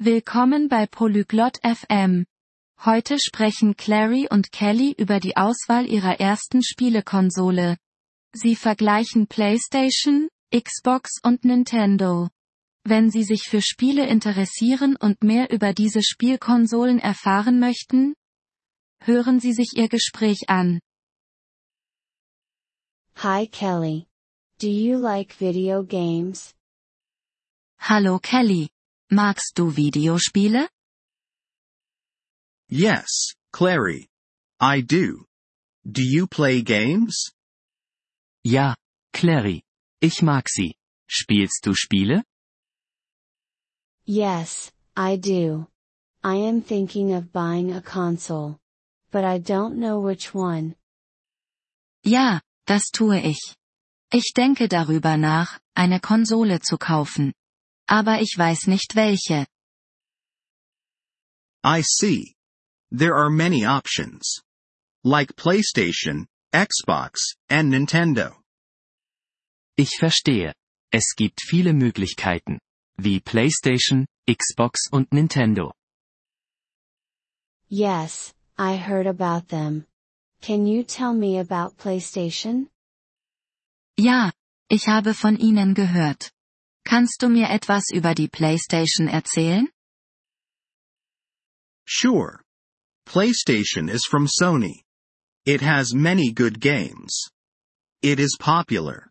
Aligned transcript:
Willkommen 0.00 0.68
bei 0.68 0.86
Polyglot 0.86 1.58
FM. 1.64 2.24
Heute 2.84 3.18
sprechen 3.18 3.76
Clary 3.76 4.28
und 4.30 4.52
Kelly 4.52 4.94
über 4.96 5.18
die 5.18 5.36
Auswahl 5.36 5.86
ihrer 5.90 6.20
ersten 6.20 6.62
Spielekonsole. 6.62 7.76
Sie 8.32 8.54
vergleichen 8.54 9.26
PlayStation, 9.26 10.28
Xbox 10.54 11.18
und 11.24 11.44
Nintendo. 11.44 12.28
Wenn 12.84 13.10
Sie 13.10 13.24
sich 13.24 13.48
für 13.48 13.60
Spiele 13.60 14.06
interessieren 14.06 14.94
und 14.94 15.24
mehr 15.24 15.50
über 15.50 15.72
diese 15.74 16.04
Spielkonsolen 16.04 17.00
erfahren 17.00 17.58
möchten, 17.58 18.14
hören 19.02 19.40
Sie 19.40 19.52
sich 19.52 19.72
Ihr 19.74 19.88
Gespräch 19.88 20.44
an. 20.46 20.78
Hi 23.16 23.48
Kelly. 23.48 24.06
Do 24.60 24.68
you 24.68 24.96
like 24.96 25.40
video 25.40 25.82
games? 25.82 26.54
Hallo 27.80 28.20
Kelly. 28.20 28.68
Magst 29.10 29.56
du 29.56 29.70
Videospiele? 29.70 30.68
Yes, 32.68 33.34
Clary. 33.54 34.06
I 34.60 34.82
do. 34.82 35.24
Do 35.90 36.02
you 36.02 36.26
play 36.26 36.60
games? 36.60 37.32
Ja, 38.44 38.74
Clary. 39.14 39.62
Ich 40.02 40.20
mag 40.20 40.46
sie. 40.50 40.74
Spielst 41.08 41.64
du 41.64 41.72
Spiele? 41.74 42.22
Yes, 44.04 44.70
I 44.94 45.16
do. 45.16 45.66
I 46.22 46.34
am 46.34 46.60
thinking 46.60 47.14
of 47.14 47.32
buying 47.32 47.72
a 47.72 47.80
console. 47.80 48.58
But 49.10 49.24
I 49.24 49.38
don't 49.38 49.78
know 49.78 50.00
which 50.00 50.34
one. 50.34 50.74
Ja, 52.04 52.42
das 52.66 52.90
tue 52.92 53.20
ich. 53.20 53.56
Ich 54.12 54.34
denke 54.36 54.68
darüber 54.68 55.16
nach, 55.16 55.58
eine 55.74 55.98
Konsole 55.98 56.60
zu 56.60 56.76
kaufen. 56.76 57.32
Aber 57.88 58.20
ich 58.20 58.36
weiß 58.36 58.66
nicht 58.66 58.94
welche. 58.94 59.46
I 61.64 61.82
see. 61.82 62.34
There 62.90 63.14
are 63.14 63.30
many 63.30 63.64
options. 63.64 64.42
Like 65.04 65.34
PlayStation, 65.36 66.26
Xbox, 66.52 67.34
and 67.48 67.70
Nintendo. 67.70 68.36
Ich 69.76 69.96
verstehe. 69.98 70.54
Es 70.92 71.14
gibt 71.16 71.40
viele 71.40 71.72
Möglichkeiten. 71.72 72.58
Wie 72.98 73.20
PlayStation, 73.20 74.06
Xbox 74.28 74.88
und 74.90 75.12
Nintendo. 75.12 75.72
Yes, 77.68 78.34
I 78.58 78.76
heard 78.76 79.06
about 79.06 79.48
them. 79.48 79.86
Can 80.40 80.66
you 80.66 80.82
tell 80.82 81.12
me 81.12 81.38
about 81.38 81.76
PlayStation? 81.76 82.68
Ja, 83.98 84.32
ich 84.68 84.88
habe 84.88 85.14
von 85.14 85.36
ihnen 85.36 85.74
gehört. 85.74 86.32
Kannst 86.88 87.20
du 87.20 87.28
mir 87.28 87.50
etwas 87.50 87.90
über 87.92 88.14
die 88.14 88.28
PlayStation 88.28 89.08
erzählen? 89.08 89.68
Sure. 91.86 92.40
PlayStation 93.04 93.90
is 93.90 94.06
from 94.06 94.26
Sony. 94.26 94.84
It 95.44 95.60
has 95.60 95.92
many 95.92 96.32
good 96.32 96.60
games. 96.60 97.28
It 98.00 98.18
is 98.18 98.38
popular. 98.38 99.10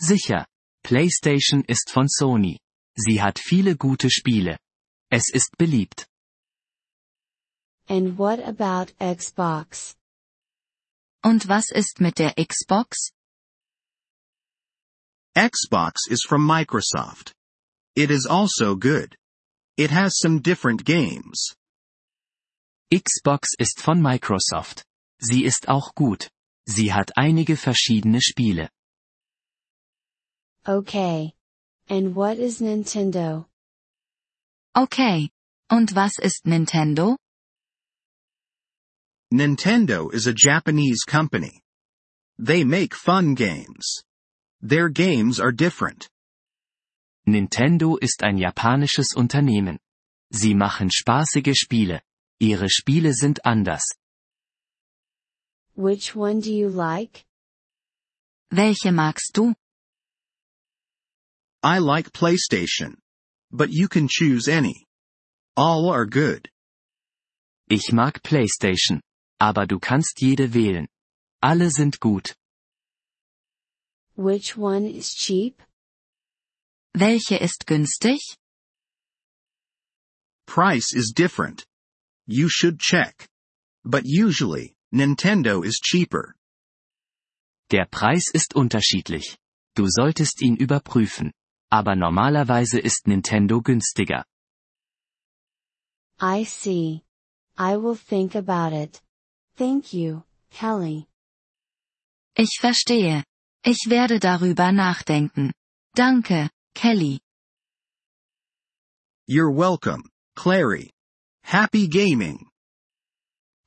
Sicher. 0.00 0.46
PlayStation 0.82 1.62
ist 1.68 1.90
von 1.92 2.08
Sony. 2.08 2.58
Sie 2.96 3.22
hat 3.22 3.38
viele 3.38 3.76
gute 3.76 4.10
Spiele. 4.10 4.58
Es 5.12 5.30
ist 5.32 5.56
beliebt. 5.58 6.08
And 7.88 8.18
what 8.18 8.40
about 8.40 8.92
Xbox? 8.98 9.94
Und 11.22 11.46
was 11.46 11.70
ist 11.70 12.00
mit 12.00 12.18
der 12.18 12.34
Xbox? 12.34 13.12
Xbox 15.38 16.10
is 16.10 16.24
from 16.28 16.44
Microsoft. 16.44 17.30
It 17.94 18.10
is 18.10 18.26
also 18.26 18.74
good. 18.74 19.14
It 19.76 19.90
has 19.90 20.18
some 20.18 20.40
different 20.40 20.84
games. 20.84 21.54
Xbox 22.92 23.50
ist 23.60 23.78
von 23.78 24.02
Microsoft. 24.02 24.82
Sie 25.20 25.44
ist 25.44 25.68
auch 25.68 25.94
gut. 25.94 26.28
Sie 26.66 26.92
hat 26.92 27.12
einige 27.16 27.56
verschiedene 27.56 28.20
Spiele. 28.20 28.68
Okay. 30.66 31.34
And 31.88 32.16
what 32.16 32.38
is 32.38 32.60
Nintendo? 32.60 33.46
Okay. 34.74 35.30
Und 35.70 35.94
was 35.94 36.18
ist 36.18 36.46
Nintendo? 36.46 37.16
Nintendo 39.32 40.12
is 40.12 40.26
a 40.26 40.34
Japanese 40.34 41.04
company. 41.06 41.60
They 42.40 42.64
make 42.64 42.92
fun 42.92 43.36
games. 43.36 44.02
Their 44.60 44.88
games 44.88 45.38
are 45.38 45.52
different. 45.52 46.08
Nintendo 47.26 47.96
ist 47.96 48.22
ein 48.22 48.38
japanisches 48.38 49.14
Unternehmen. 49.14 49.78
Sie 50.32 50.54
machen 50.54 50.90
spaßige 50.90 51.54
Spiele. 51.54 52.02
Ihre 52.40 52.68
Spiele 52.68 53.12
sind 53.14 53.44
anders. 53.44 53.84
Which 55.74 56.16
one 56.16 56.40
do 56.40 56.50
you 56.50 56.68
like? 56.68 57.24
Welche 58.50 58.92
magst 58.92 59.36
du? 59.36 59.54
I 61.62 61.78
like 61.78 62.12
PlayStation. 62.12 62.96
But 63.50 63.70
you 63.70 63.88
can 63.88 64.08
choose 64.08 64.48
any. 64.48 64.86
All 65.56 65.90
are 65.90 66.06
good. 66.06 66.50
Ich 67.68 67.92
mag 67.92 68.22
PlayStation. 68.22 69.02
Aber 69.40 69.66
du 69.66 69.78
kannst 69.78 70.20
jede 70.20 70.52
wählen. 70.54 70.88
Alle 71.40 71.70
sind 71.70 72.00
gut. 72.00 72.34
Which 74.18 74.56
one 74.56 74.84
is 74.84 75.14
cheap? 75.14 75.62
Welche 76.92 77.36
ist 77.40 77.66
günstig? 77.68 78.18
Price 80.44 80.92
is 80.92 81.12
different. 81.14 81.64
You 82.26 82.48
should 82.48 82.80
check. 82.80 83.28
But 83.84 84.02
usually, 84.04 84.74
Nintendo 84.92 85.64
is 85.64 85.78
cheaper. 85.78 86.34
Der 87.70 87.86
Preis 87.86 88.24
ist 88.34 88.56
unterschiedlich. 88.56 89.38
Du 89.76 89.86
solltest 89.86 90.42
ihn 90.42 90.56
überprüfen. 90.56 91.32
Aber 91.70 91.94
normalerweise 91.94 92.80
ist 92.80 93.06
Nintendo 93.06 93.62
günstiger. 93.62 94.24
I 96.20 96.42
see. 96.42 97.04
I 97.56 97.76
will 97.76 97.94
think 97.94 98.34
about 98.34 98.72
it. 98.72 99.00
Thank 99.56 99.92
you, 99.92 100.24
Kelly. 100.50 101.06
Ich 102.34 102.58
verstehe. 102.60 103.22
Ich 103.70 103.90
werde 103.90 104.18
darüber 104.18 104.72
nachdenken. 104.72 105.52
Danke, 105.94 106.48
Kelly. 106.74 107.20
You're 109.28 109.54
welcome, 109.54 110.08
Clary. 110.34 110.90
Happy 111.44 111.86
gaming. 111.86 112.48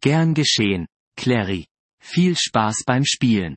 Gern 0.02 0.34
geschehen, 0.34 0.88
Clary. 1.18 1.68
Viel 2.02 2.36
Spaß 2.36 2.82
beim 2.88 3.06
Spielen. 3.06 3.56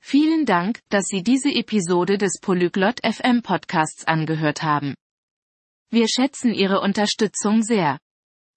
Vielen 0.00 0.46
Dank, 0.46 0.78
dass 0.88 1.06
Sie 1.06 1.24
diese 1.24 1.50
Episode 1.50 2.16
des 2.16 2.38
Polyglot 2.40 3.00
FM 3.04 3.42
Podcasts 3.42 4.04
angehört 4.04 4.62
haben. 4.62 4.94
Wir 5.90 6.06
schätzen 6.06 6.54
Ihre 6.54 6.80
Unterstützung 6.80 7.64
sehr. 7.64 7.98